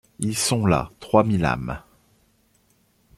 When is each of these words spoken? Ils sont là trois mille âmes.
Ils 0.17 0.35
sont 0.35 0.65
là 0.65 0.89
trois 0.99 1.23
mille 1.23 1.45
âmes. 1.45 1.79